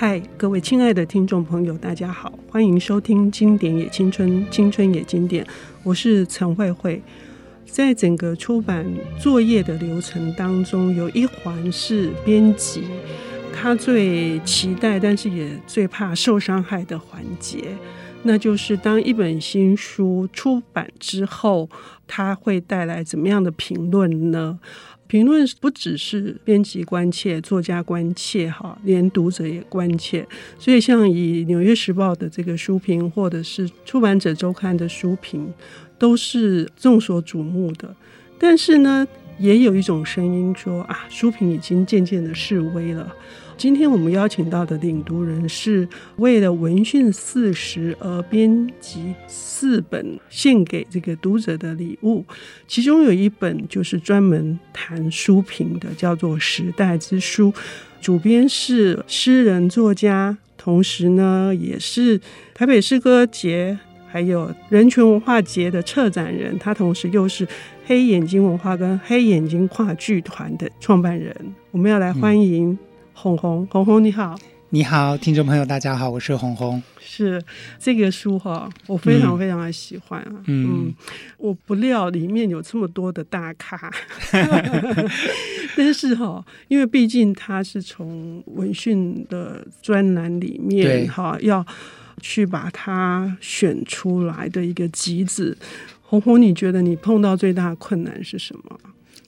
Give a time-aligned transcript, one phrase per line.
[0.00, 5.44] 嗨，各位亲爱的听众朋友，大家好，欢迎收听《经典也青春，青春也经典》，
[5.82, 7.02] 我是陈慧慧。
[7.66, 8.86] 在整个出版
[9.18, 12.84] 作业的流程当中，有一环是编辑，
[13.52, 17.64] 他最期待，但是也最怕受伤害的环节，
[18.22, 21.68] 那就是当一本新书出版之后，
[22.06, 24.60] 他会带来怎么样的评论呢？
[25.08, 30.24] 评论不只是编辑关切、作家关切，哈，连读者也关切。
[30.58, 35.52] 所以，像以《纽约时报》的这个书评，或者是《出版者周刊》的书评，
[35.98, 37.96] 都是众所瞩目的。
[38.38, 39.04] 但是呢，
[39.38, 43.14] 也有一种声音说啊，书评已经渐渐的式微了。
[43.56, 45.88] 今天我们邀请到的领读人是
[46.18, 52.24] 为了文讯四十而编辑四本献给这个读者的礼物，
[52.68, 57.52] 其中有一本就是专门谈书评的，叫做《时代之书》，
[58.00, 62.20] 主编是诗人作家，同时呢也是
[62.54, 63.76] 台北诗歌节
[64.10, 67.46] 还有人权文化节的策展人，他同时又是
[67.86, 71.34] 黑眼睛文化跟黑眼睛话剧团的创办人。
[71.70, 72.78] 我们要来欢迎、嗯。
[73.12, 74.38] 鸿鸿，鸿鸿你好，
[74.70, 76.80] 你好，听众朋友大家好，我是红红。
[77.00, 77.42] 是
[77.80, 80.34] 这个书哈，我非常非常的喜欢啊。
[80.46, 80.94] 嗯，嗯，
[81.36, 83.90] 我不料里面有这么多的大咖，
[85.76, 91.66] 但是哈，因为毕竟他是从文讯的专栏里面哈，要
[92.20, 95.56] 去把它选出来的一个集子。
[96.02, 98.80] 红红，你觉得你碰到最大的困难是什么？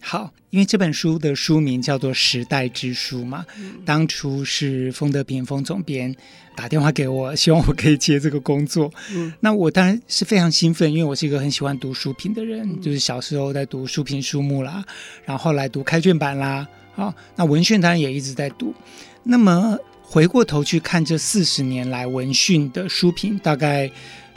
[0.03, 6.17] 好，因为这本书的书名叫做《时代之书》嘛，嗯、当初是丰德平丰总编
[6.57, 8.91] 打电话给我，希望我可以接这个工作。
[9.13, 14.83] 嗯，那我当然是非常兴奋，因为我是一个很喜欢读书评的人，嗯、就是小时候在读书评书目啦，
[15.27, 18.75] 然后后来读开卷版啦，啊，那文讯当然也一直在读。
[19.23, 19.79] 那么
[20.12, 23.88] 回过头去看这四十年来文讯的书评，大概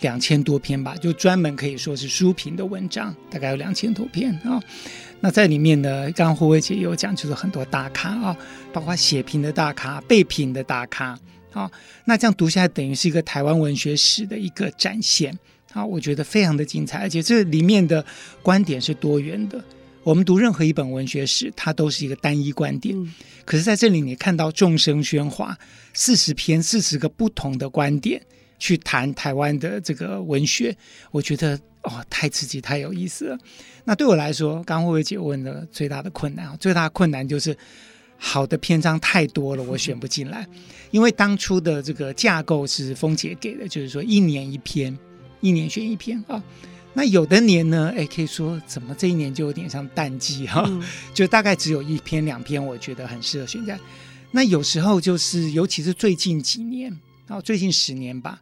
[0.01, 4.62] 两千多篇吧，就专门可以说是书评的文章，大概有两千多篇啊。
[5.19, 8.38] 那在里面呢，刚刚胡伟姐也有讲，就是很多大咖啊，
[8.72, 11.17] 包括写评的大咖、被评的大咖
[11.53, 11.72] 啊。
[12.06, 15.35] 那这样读下来，等于是一个台湾文学史的一个展现
[15.73, 18.06] 啊，我觉得非常的精彩，而且这里面的
[18.44, 19.59] 观点是多元的。
[20.03, 23.14] 我们读任何一本文学史，它都是一个单一观点，嗯、
[23.46, 25.58] 可是在这里你看到众生喧哗，
[25.94, 28.22] 四十篇、四十个不同的观点
[28.59, 30.75] 去谈台湾的这个文学，
[31.12, 31.59] 我觉得。
[31.86, 33.38] 哦，太刺激，太有意思了。
[33.84, 37.53] 那对我来说，刚刚慧慧姐问的最大的困难啊，最大的困难就是
[38.18, 40.47] 好的篇章太多了，我选不进来。
[40.92, 44.97] 因为当初的这个架构是峰姐给的，就是说一年一篇，
[45.42, 46.42] 一年选一篇啊。
[46.96, 50.84] 那有的年呢，哎，可以说怎么这一年就有点像淡季哈，嗯、
[51.14, 53.80] 就大概只有一篇两篇，我觉得很适合选在。
[54.31, 56.96] 那有时候就是，尤其是最近几年
[57.28, 58.42] 啊，最近十年吧。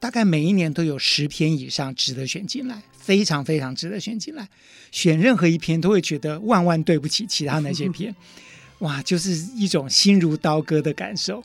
[0.00, 4.46] 大概每一年都有十篇以上值得选进来，非常非常值得选进来。
[4.92, 8.14] 选任何一篇都会觉得万万对不起其他那些篇，
[8.80, 11.42] 哇，就是一种心如刀割的感受。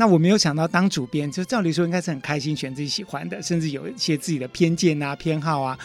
[0.00, 5.78] 那我没有想到当主编，就照理说应该是很开心选自己喜欢的，甚至有一些自己的偏见啊、偏好啊，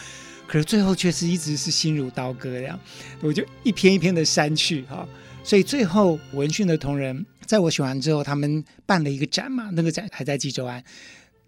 [0.46, 2.80] 可是最后却是一直是心如刀割这样，
[3.20, 5.06] 我就一篇一篇的删去哈。
[5.44, 10.82] 所以最后文讯的同仁在我选完之后，他们办了一个展嘛，那个展还在纪州庵。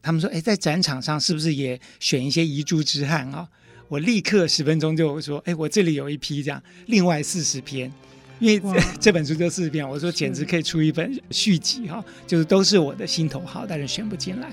[0.02, 3.48] 他们说：“哎，在展场上是不是也选一些遗珠之憾啊？”
[3.88, 7.90] 我立刻十分钟就说：“哎，我这里有一批这样，另外四十篇，
[8.38, 14.52] 因为哇这本书就四十篇，我说简直可以出一本续集哈，就是都是我的心头好，但是选不进来。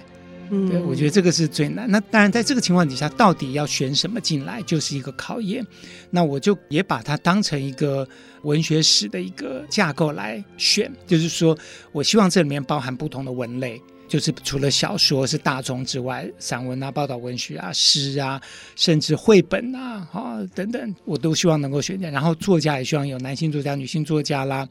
[0.52, 1.90] 嗯，对，我觉得这个是最难。
[1.90, 5.66] 那当然，在这个情况底下，到底要选什么进来，就是一个考验。
[6.12, 8.08] 那我就也把它当成一个
[8.44, 11.58] 文学史的一个架构来选，就是说
[11.92, 18.42] 我希望这里面包含不同的文类。”就是除了小说是大众之外，散文啊、报道文学啊、诗啊，
[18.76, 22.12] 甚至绘本啊、哈等等，我都希望能够选进。
[22.12, 24.68] 然后作家也希望有男性作家、女性作家啦，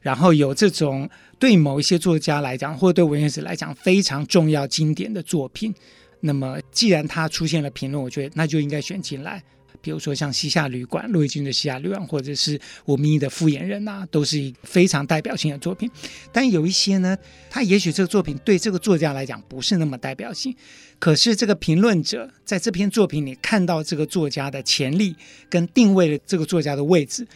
[0.00, 1.08] 然后有这种
[1.38, 5.74] 对某一些作家来讲，或者对文学史来讲非常重要、经典的作品。
[6.20, 9.42] 那么既然它出现了评论，我觉得那就应该选进来。
[9.80, 15.90] 比如说像《西夏旅馆》，陆毅军的《西夏旅馆》，或者是吴明益的《复眼人》呐，都是一非常代表性的作品。
[16.32, 17.16] 但有一些呢，
[17.50, 20.54] 他也许这个作品对这个作家来讲不是那么代表性，
[20.98, 25.14] 可是这个评论者在这篇作品里看到这个作家的潜力，
[25.48, 27.26] 跟定位了这个作家的位置。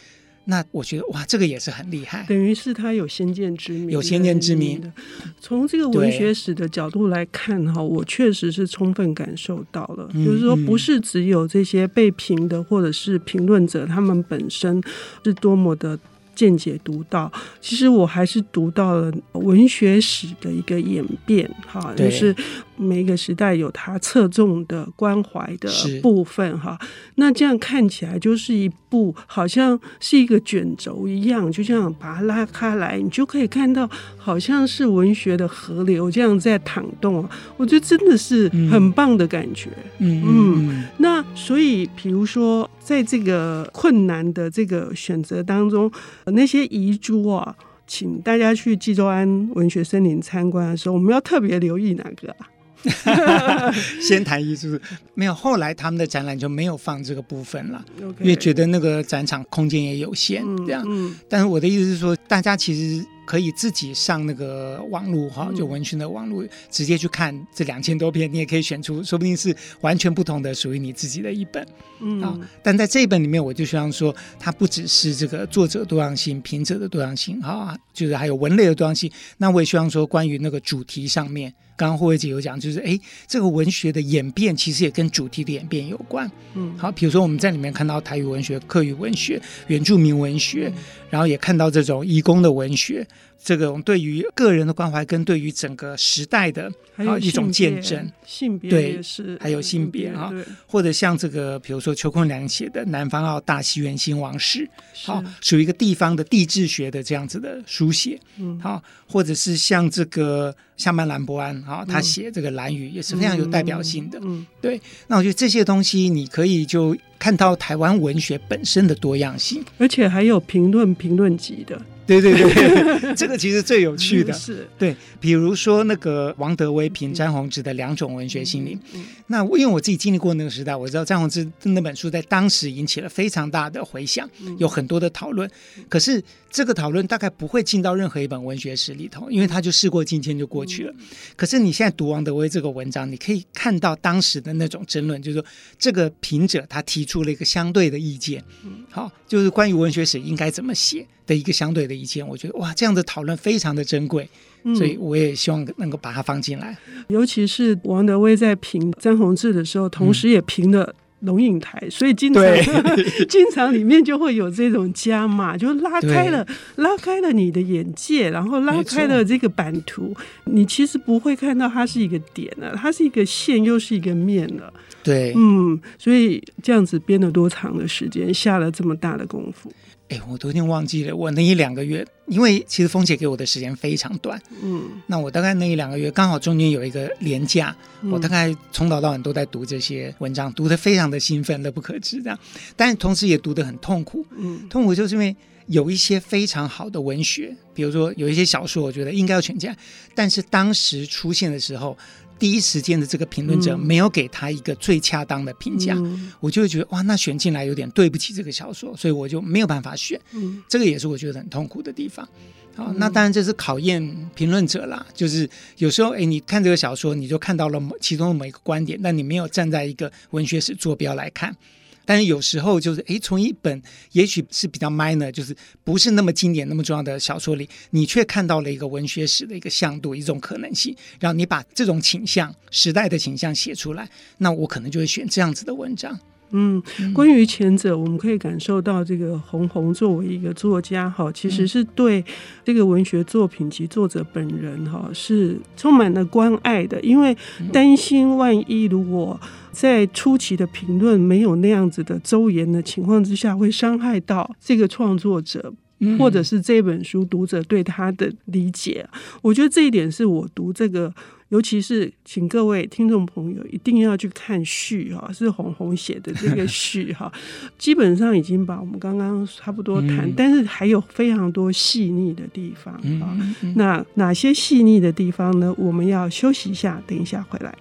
[0.45, 4.81] 那我觉得哇，这个也是很厉害，等于是他有先见之明，有先见之明。
[4.81, 4.91] 的。
[5.39, 14.81] 从这个文学史的角度来看哈，我确实是充分感受到了，嗯、就是说不是只有这些被评的或者是评论者他们本身
[15.23, 15.97] 是多么的
[16.35, 17.31] 见解读到，
[17.61, 22.35] 其实我还是读到了文学史的一个演变，哈，就是
[22.75, 25.69] 每一个时代有它侧重的关怀的
[26.01, 26.77] 部分，哈。
[27.15, 37.27] 那这样看起来就是一部好像是一个卷轴一样，就这样把它拉开来，你就可以看到好像是文学的河流这样在淌动。
[37.57, 39.69] 我觉得真的是很棒的感觉，
[39.99, 40.83] 嗯嗯，嗯。
[40.97, 45.91] 那所以，比如说在这个困难的这个选择当中。
[46.25, 47.55] 那些遗珠啊，
[47.87, 52.47] 请大家去济州安文学森林参观的时候，我们要特别留意哪个啊？
[54.01, 54.79] 先谈遗珠，
[55.13, 57.83] 没有，后来他们的展览就没有放这个部分了.
[58.19, 61.15] 因为觉得那个展场空间也有限，嗯、这样、嗯。
[61.29, 63.05] 但是我的意思是说，大家其实。
[63.25, 71.65] 可以自己上那个网络哈，就文讯的网络，直接去看这两千多篇，你也可以选出，说不定是完全不同的属于你自己的一本。
[71.99, 79.11] 嗯，啊，但在这一本里面，我就希望说，它不只是这个作者多样性、评者的多样性，哈，就是还有文类的多样性。
[79.37, 81.53] 那我也希望说，关于那个主题上面。
[81.75, 86.29] 刚刚慧慧姐有讲，就是哎，这个文学的演变其实也跟主题的演变有关。
[86.53, 93.05] 嗯，好，比如说我们在里面看到台语文学、客语文学、原住民文学，嗯、然后也看到这种移工的文学，
[93.43, 98.11] 这种对于个人的关怀跟对于整个时代的啊一种见证。
[98.25, 100.31] 性别对是，还有性别啊，
[100.67, 104.59] 或者像这个，比如说邱坤良写的《南方澳大西元新王室》，
[105.05, 108.19] 好，属于一个地方的地质学的这样子的书写。
[108.37, 110.55] 嗯，好，或者是像这个。
[110.75, 114.19] 夏曼兰博安啊，他写这个蓝雨也是非常有代表性的。
[114.23, 114.79] 嗯，对。
[115.07, 121.81] 那我觉得这些东西，你可以就看到台湾文学本身的多样性，而且还有评论评论集的。
[122.05, 124.33] 对对对， 这个其实最有趣的。
[124.33, 124.67] 是。
[124.77, 128.77] 对，比如说那个王德威评詹宏志的两种文学心理。
[128.93, 129.05] 嗯。
[129.27, 135.49] 那因为我自己经历过那个时代，我知道詹宏志那本书在当时引起了非常大的回响，有很多的讨论。
[135.87, 136.21] 可是
[136.51, 140.93] 这个讨论大概不会进到任何一本文学史里头，因为他就事过境迁就过去了。
[141.35, 145.45] 可是你现在读王德威这个文章，你可以看到当时的那种争论，就是说
[145.79, 148.43] 这个评者他提出了一个相对的意见，
[148.91, 152.27] 好，就是关于文学史应该怎么写的一个相对的意见。
[152.27, 154.29] 我觉得哇，这样的讨论非常的珍贵，
[154.75, 156.77] 所以我也希望能够把它放进来。
[157.07, 160.95] 尤其是王德威在评詹宏志的时候，同时也评了。
[161.23, 162.43] 龙影台，所以经常
[163.29, 174.73] 经常里面就会有这种加码，就拉开了拉开了你的眼界，然后拉开了这个版图，你其实不会看到它是一个点了，它是一个线，又是一个面了。
[175.01, 179.71] 对，嗯，所以这样子编了多长的时间，下了这么大的功夫。
[180.09, 192.37] 哎，我都已经忘记了，我那一两个月，因为其实峰姐给我的时间非常短，嗯，那我大概那一两个月刚好中间有一个连假，嗯，我大概从早到晚都在读这些文章，读得非常的兴奋，乐不可支这样，
[192.75, 195.35] 但同时也读得很痛苦，嗯，痛苦就是因为
[195.67, 199.75] 有一些非常好的文学，比如说有一些小说，我觉得应该要全价，
[200.13, 201.97] 但是当时出现的时候。
[202.39, 210.19] 第一时间的这个评论者没有给他一个最恰当的评价，嗯，我就会觉得哇，那选进来有点对不起这个小说，所以我就没有办法选。
[210.31, 212.27] 嗯，这个也是我觉得很痛苦的地方。
[212.75, 214.01] 好，那当然这是考验
[214.35, 221.55] 评论者啦，就是有时候哎，你看这个小说，你就看到了其中的某一个观点，但你没有站在一个文学史坐标来看。
[222.05, 236.19] 但是有时候就是，诶，从一本也许是比较 minor，就是不是那么经典、那么重要的小说里，你却看到了一个文学史的一个向度、一种可能性，然后你把这种倾向、时代的倾向写出来，那我可能就会选这样子的文章。
[236.53, 236.81] 嗯，
[237.13, 242.23] 关于前者，我们可以感受到这个红红作为一个作家哈，其实是对
[242.63, 247.35] 这个文学作品及作者本人哈是充满了关爱的，因为
[247.71, 249.39] 担心万一如果
[249.71, 255.73] 在初期的评论没有那样子的周延的情况之下，会伤害到这个创作者。
[256.19, 259.07] 或者是这本书读者对他的理解，
[259.41, 261.13] 我觉得这一点是我读这个，
[261.49, 267.31] 尤其是请各位听众朋友一定要去看序哈，是红红写的这个序哈，
[267.77, 273.37] 基本上已经把我们刚刚差不多谈，但是还有非常多细腻的地方啊。
[273.75, 275.73] 那哪些细腻的地方呢？
[275.77, 277.75] 我们要休息一下，等一下回来。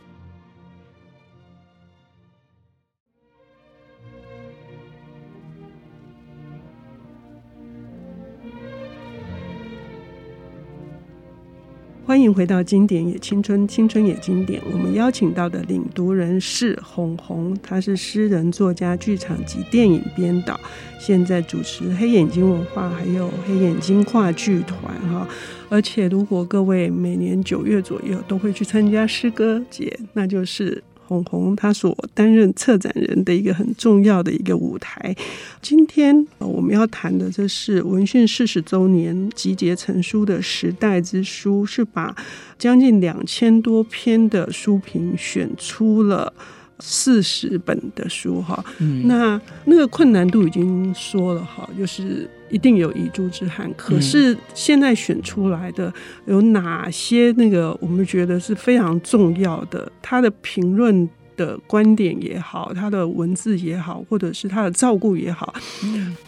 [12.12, 14.60] 欢迎回到《经典也青春，青春也经典》。
[14.70, 20.60] 我们邀请到的领读人是红红，他是诗人、作家、剧场及电影编导，
[20.98, 24.78] 现在主持黑眼睛文化还有黑眼睛话剧团
[25.10, 25.26] 哈。
[25.70, 35.14] 而且，如果各位每年九月左右都会去参加诗歌节，那就是鸿鸿他所担任策展人的一个很重要的一个舞台。
[35.60, 42.14] 今天我们要谈的，这是文讯四十周年集结成书的《时代之书》，是把
[42.58, 46.32] 将近两千多篇的书评选出了
[46.78, 48.64] 四十本的书哈。
[48.78, 52.28] 嗯，那那个困难度已经说了哈，就是。
[52.52, 55.92] 一定有遗珠之憾，可是现在选出来的
[56.26, 59.90] 有哪些那个我们觉得是非常重要的？
[60.02, 65.54] 他的评论的观点也好，他的文字也好，或者是他的照顾也好，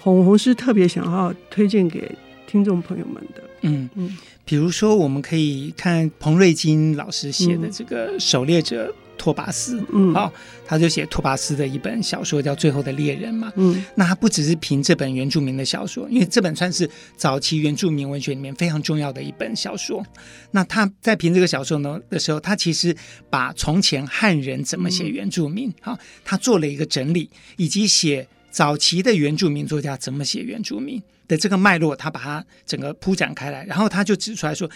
[0.00, 2.11] 红红是特别想要推荐给
[2.47, 3.43] 听众朋友们的。
[3.61, 8.88] 嗯嗯，比如说我们可以看彭瑞金老师写的这个《狩猎者》。
[9.25, 10.31] 托巴斯，嗯，好，
[10.66, 20.04] 他就写托巴斯的一本小说叫《最后的猎人》嘛，嗯，那他不只是凭这本原住民的小说，因为这本算是早期原住民文学里面非常重要的一本小说。
[20.50, 22.95] 那他在凭这个小说呢的时候，他其实
[23.31, 34.71] 把从前汉人怎么写原住民，好，他做了一个整理，以及写早期的原住民作家怎么写原住民的这个脉络，他把它整个铺展开来，然后他就指出来说。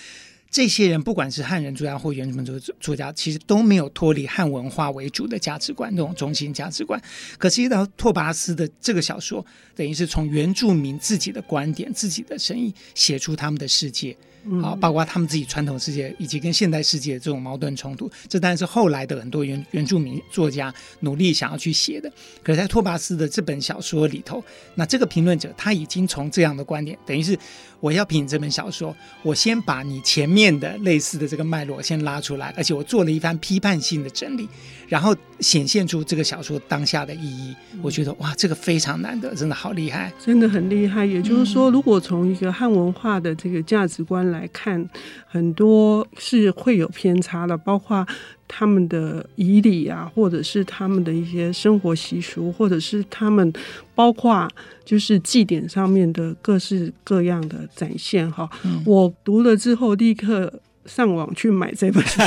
[0.50, 7.00] 这些人不管是汉人作家或原住民作作家，其实都没有脱离汉文化为主的价值观，那种中心价值观。
[7.37, 9.45] 可是，一到托巴斯的这个小说，
[9.76, 14.17] 等于是从原住民自己的观点、自己的声音写出他们的世界。
[14.62, 22.11] 好，包括他们自己传统世界以及跟现代世界的这种矛盾冲突，这当然是后来的很多原原住民作家努力想要去写的。
[22.43, 24.43] 可是，在托巴斯的这本小说里头，
[24.76, 27.37] 那这个评论者他已经从这样的观点，等于是
[27.81, 34.49] 我要评这本小说，我先把你前面的类似的这个脉络先拉出来，而且我做了一番批判性的整理，
[34.88, 37.54] 然后显现出这个小说当下的意义。
[37.83, 41.07] 我觉得哇，这个非常难得，真的好厉害，真的很厉害。
[41.07, 44.85] 也就是说，如果从一个汉文化的这个价值观，来看
[45.30, 48.06] 很多是会有偏差的，包括
[48.49, 53.52] 他们的仪礼啊，或者是他们的一些生活习俗，或者是他们
[53.94, 54.49] 包括
[54.87, 58.30] 就是祭典上面的各式各样的展现。
[58.32, 60.50] 哈、嗯，我读了之后立刻
[60.88, 62.21] 上网去买这本书，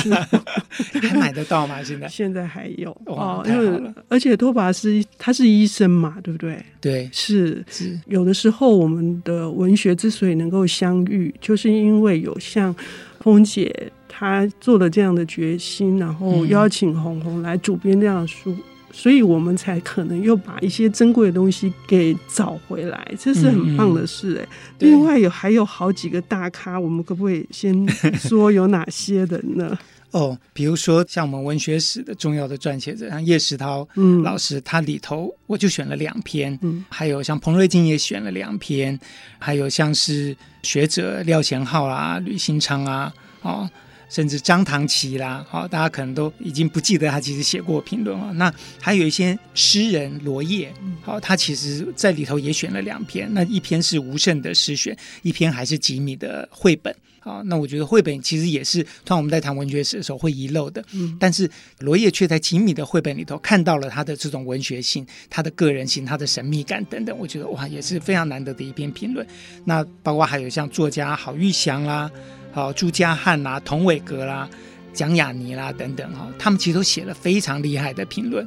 [1.01, 1.83] 还买得到吗？
[1.83, 6.63] 现在现在还有哦，因为而且托拔斯他是医生嘛，对不对？
[6.79, 7.99] 对，是是。
[8.05, 12.73] 有的时候我们的文学之所以能够相遇，就是因为有像
[13.19, 18.51] 枫姐她做了这样的决心，然后邀请红红来主编这样的书。
[18.51, 18.57] 嗯
[18.93, 24.49] 所以我们才可能又把一些珍贵的东西给找回来，这是很棒的事哎、欸。
[24.79, 29.77] 嗯、另外有还有好几个大咖，我们可不可以先说有哪些人呢？
[30.11, 33.87] 哦，比如说像我们文学史的重要的撰写者，像叶石涛
[34.23, 38.99] 老师，嗯、他里头我就选了两篇，嗯，还有像彭瑞金也选了两篇，
[39.39, 43.69] 还有像是学者廖贤浩啊、吕新昌啊，哦。
[44.11, 48.33] 甚至张唐琪啦，好，大家可能都已经不记得他其实写过评论了。
[48.33, 56.93] 那还有一些诗人罗叶，好，他其实在里头也选了两篇，那一篇是吴胜的诗选，一篇还是吉米的绘本。
[57.21, 61.49] 好，那我觉得绘本其实也是，通常我们在谈文学史的时候会遗漏的，嗯，但是
[61.79, 69.25] 罗叶却在吉米的绘本里头看到了他的这种文学性、他的个人性、他的神秘感等等，我觉得哇，也是非常难得的一篇评论。
[69.63, 72.11] 那包括还有像作家郝玉祥啦。
[72.53, 74.49] 好，朱家汉啦、童伟格啦、
[74.93, 78.45] 蒋雅妮啦等等哈，他们其实都写了非常厉害的评论，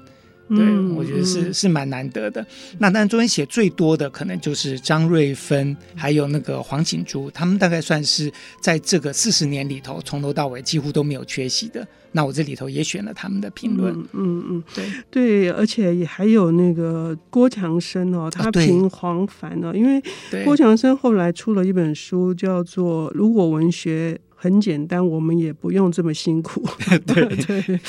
[0.48, 2.46] 对、嗯、我觉得是是蛮难得的。
[2.78, 11.86] 那当然中间写最多的可能就是张瑞芬，还有那个黄景珠，他们大概算是在这个四十年里头从头到尾几乎都没有缺席的。
[12.16, 14.64] 那我这里头也选了他们的评论，嗯嗯，嗯。
[14.72, 14.84] 对。
[15.10, 20.00] 对，而且也还有那个郭强生哦，他评黄凡哦，因为
[20.44, 26.62] 郭强生后来出了一本书，叫做《如果文学很简单，我们也不用这么辛苦》。
[27.14, 27.80] 对 对，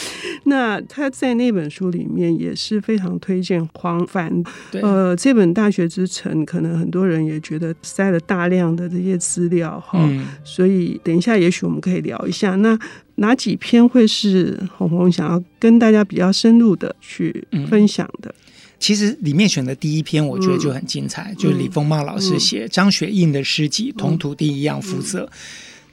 [0.45, 4.31] 那他在那本书里面也是非常推荐黄帆。
[4.71, 12.79] 对呃，这本《大学之城》可能很多人也觉得塞了大量的这些资料哈，嗯、所以等一下也许我们可以聊一下那。
[13.17, 18.29] 哪几篇会是红红想要跟大家比较深入的去分享的？
[18.29, 25.21] 嗯、其实里面选的第一篇，我觉得就很精彩，嗯、就是李丰茂老师写张雪印的诗集《同土地一样肤色》。
[25.23, 25.29] 嗯嗯、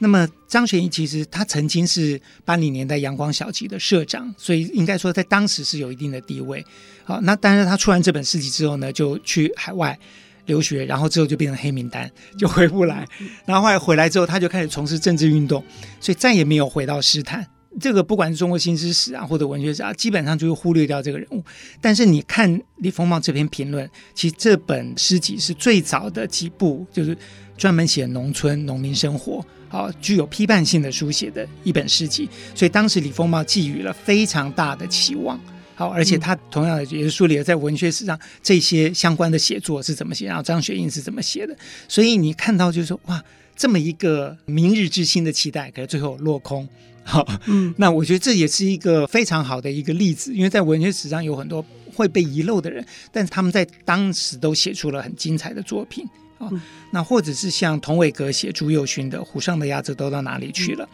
[0.03, 6.63] 那么张玄义其实他曾经是八零年代阳光小集的社长，所以应该说在当时是有一定的地位。
[7.05, 9.99] 好，那但是他出完这本诗集之后呢，就去海外。
[10.47, 13.07] 留学，然后之后就变成黑名单，就回不来。
[13.47, 15.65] 然后后来回来之后，他就开始从事政治运动，
[16.01, 17.47] 所以再也没有回到诗坛。
[17.79, 21.45] 这个不管是中国新诗史啊，或者文学史啊，基本上就会忽略掉这个人物。
[21.81, 27.17] 但是你看李丰茂这篇评论，其实这本诗集是最早的几部，就是
[27.57, 35.41] 专门写农村农民生活啊，具有批判性的书写的一本诗集，所以当时李丰茂寄予了非常大的期望。
[35.75, 41.57] 好，而且他同样也是梳理了在文学史上这些相关的写作是怎么写，然后张雪映是怎么写的。
[41.89, 43.21] 所以你看到就是说，哇，
[43.57, 46.69] 这么一个明日之星的期待，可是最后落空。
[47.03, 56.07] 好，嗯，那我觉得这也是一个非常好的一个例子，因为在文学史上有很多会被遗漏的人，但是他们在当时都写出了很精彩的作品
[56.47, 56.51] 啊。
[56.91, 60.85] 那或者是像童伟格写朱佑勋的《湖上的鸭子都到哪里去了》，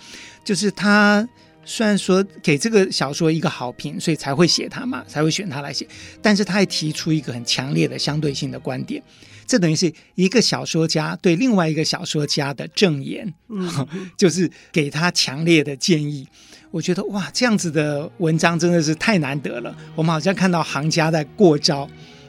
[0.44, 1.28] 就是他。
[1.70, 5.86] 虽然说给这个小说一个好评，所以才会写他嘛，才会选他来写。
[6.22, 9.02] 但是他还提出一个很强烈的相对性的观点，
[9.46, 13.86] 这等于是一个小说家对另外一个小说家的证言，嗯，
[14.16, 16.26] 就是给他强烈的建议。
[16.70, 19.76] 我觉得哇，这样子的文章真的是太难得了。
[19.94, 21.86] 我们好像看到行家在过招。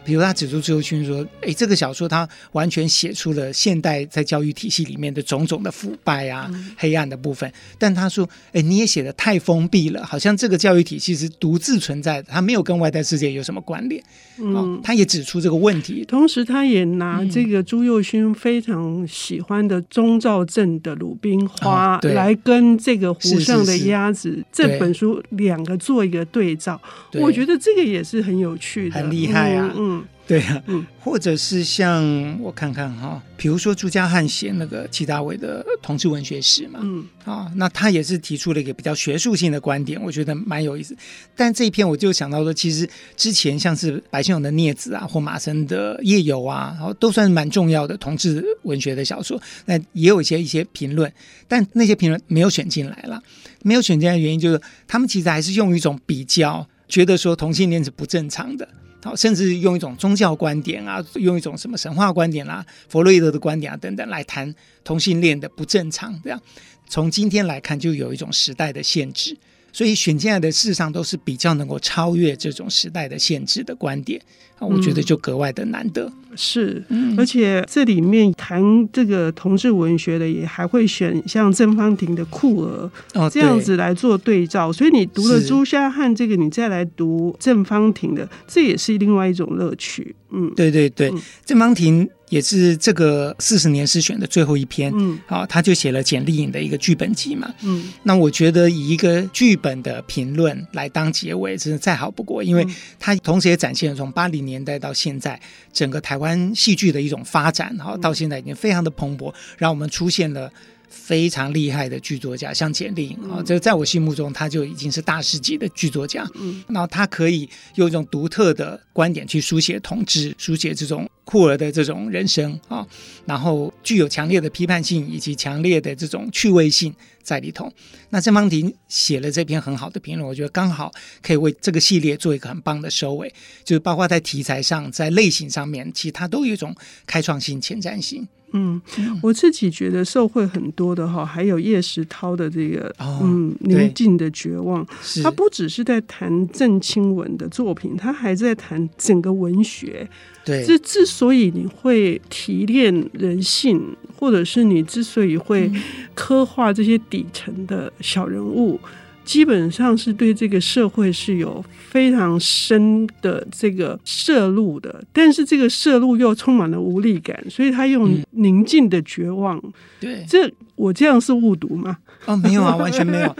[0.10, 7.54] 比如他指出朱宥勋说：“哎，这个小说他完全写出了现代在教育体系里面的种种的腐败啊、嗯、黑暗的部分。
[7.78, 14.04] 但他说，哎，你也写的太封闭了，好像这个教育体系是独自存在的，他没有跟外在世界有什么关联。
[14.40, 16.04] 嗯、哦，他也指出这个问题。
[16.08, 26.82] 同时，他也拿这个朱佑勋非常喜欢的钟兆镇的《鲁冰花》哦、来跟这个湖上的鸭子这本书两个做一个对照。
[27.12, 29.72] 对我觉得这个也是很有趣的，很厉害啊。
[29.78, 29.99] 嗯。
[29.99, 40.96] 嗯对啊，嗯，或者是像我看看哈，比如说朱家汉写那个祁大伟的同志文学史嘛，嗯，啊，那他也是提出了一个比较学术性的观点，我觉得蛮有意思。
[41.36, 42.88] 但这一篇我就想到说，其实
[43.18, 51.12] 之前像是白先勇的《孽子》啊，或马生的《夜游》啊，然后都算是蛮重要的同志文学的小说，那也有一些一些评论，
[51.48, 53.20] 但那些评论没有选进来了。
[53.64, 58.68] 没有选进来的原因就是他们其实还是用一种比较，觉得说同性恋是不正常的。
[59.02, 64.54] 好，甚至用一种宗教观点啊，用一种什么神话观点啦、啊、弗洛伊德的观点啊等等来谈
[64.84, 66.42] 同性恋的不正常，这样。
[66.88, 69.38] 从今天来看就有一种时代的限制，
[69.72, 74.22] 所以选进来的事实上都是比较能够超越这种时代的限制的观点。
[74.60, 76.84] 我觉得就格外的难得，嗯、是，
[77.18, 78.62] 而且这里面谈
[78.92, 84.70] 这个同志文学的，也还会选像郑方婷的《酷儿》哦，这样子来做对照。
[84.70, 90.14] 所以你读了朱砂汉这个，你再来读郑方婷的，这也是另外一种乐趣。
[90.32, 91.10] 嗯，对对对，
[91.46, 92.10] 郑芳婷。
[92.30, 102.66] 也是这个四十年诗选的最后一篇，嗯，好，他就写了简丽颖的一个剧本集嘛，嗯，那我觉得以一个剧本的评论来当结尾，真的再好不过，因为
[102.98, 105.40] 他同时也展现了从八零年代到现在
[105.74, 110.52] 整个台湾戏剧的一种发展，哈，到现在已经非常的蓬勃，让我们出现了。
[110.90, 116.30] 非常厉害的剧作家，像简莉颖啊，这个在我心目中他就已经是大师级的剧作家。
[116.36, 122.86] 嗯，然后他可以用一种独特的观点去书写同志，书写这种酷儿的这种人生啊，
[123.26, 127.72] 然后具有强烈的批判性以及强烈的这种趣味性在里头。
[128.10, 133.32] 那郑方婷写了这篇很好的评论，我觉得刚好可以为这个系列做一个很棒的收尾，
[133.64, 136.76] 就是包括在题材上、在类型上面，其实它都有一种
[137.06, 138.28] 开创性、前瞻性。
[138.52, 138.82] 嗯，
[139.22, 144.86] 我自己觉得受惠很多的哈，还有叶石涛的这个、哦、嗯宁静的绝望，
[145.24, 150.08] 他不只是在谈郑清文的作品，他还在谈整个文学。
[150.46, 155.72] 对，这之所以你会提炼人性，或者是你之所以会
[156.16, 158.80] 刻画这些底层的小人物。
[159.24, 169.58] 基本上是对这个社会是有非常深的这个摄入的，但是这个摄入又充满了无力感，所以他用宁静的绝望。
[169.58, 171.98] 嗯、对，这我这样是误读吗？
[172.26, 173.36] 哦，没有啊， 完全没有。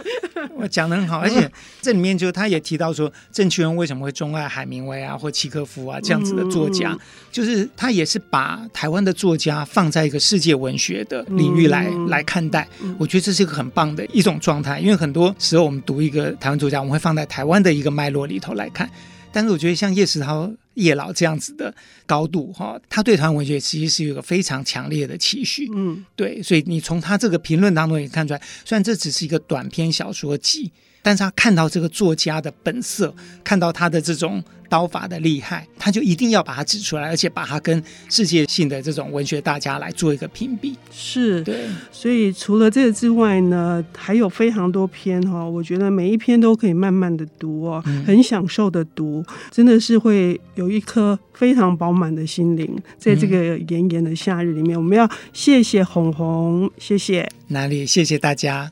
[0.58, 1.50] 我讲的很好，而且
[1.82, 7.00] 这里面就他也提到说，郑清文为什么会钟爱海明威啊，或契诃夫啊这样子的作家，嗯、
[7.32, 12.68] 就是他也是把台湾的作家放在一个世界文学的领域来、嗯、来看待。
[12.98, 18.90] 我觉得这是一个很棒的一种状态，因为很多时候我们读一个台湾作家，我们会放在台湾的一个脉络里头来看。
[19.32, 21.74] 但是我觉得像叶石涛、叶老这样子的
[22.06, 25.70] 高度哈，他对台湾文学其实是有一个非常强烈的期许。
[25.76, 30.72] 嗯，对，所以你从他这个评论当中也看出来，虽然这只是一个短篇小说集。
[31.02, 40.76] 但是他看到这个作家的本色，看到他的这种刀法的厉害，他就一定要把它指出来，而且把它跟世界性的这种文学大家来做一个评比。
[40.92, 41.62] 是，对。
[41.92, 57.28] 所以除了这个之外呢，还有非常多篇哈，我觉得每一篇都可以慢慢的读哦，很享受的读，真的是会有一颗非常饱满的心灵，在这个炎炎的夏日里面，我们要谢谢红红，谢谢。
[57.48, 57.86] 哪里？
[57.86, 58.72] 谢谢大家。